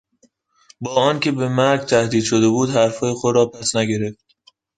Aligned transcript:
با 0.81 0.95
آنکه 0.95 1.31
به 1.31 1.49
مرگ 1.49 1.79
تهدید 1.79 2.23
شده 2.23 2.49
بود 2.49 2.69
حرفهای 2.69 3.13
خود 3.13 3.35
را 3.35 3.45
پس 3.45 3.75
نگرفت. 3.75 4.35